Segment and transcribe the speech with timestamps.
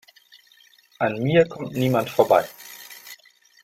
[0.99, 2.43] An mir kommt niemand vorbei!